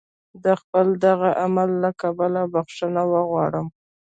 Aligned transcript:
د 0.43 0.45
خپل 0.61 0.87
دغه 1.05 1.29
عمل 1.43 1.69
له 1.83 1.91
کبله 2.01 2.41
بخښنه 2.53 3.01
وغواړي. 3.11 3.61